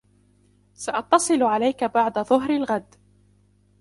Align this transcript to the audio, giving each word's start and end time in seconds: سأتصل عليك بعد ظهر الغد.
سأتصل 0.73 1.43
عليك 1.43 1.83
بعد 1.83 2.19
ظهر 2.19 2.49
الغد. 2.49 2.95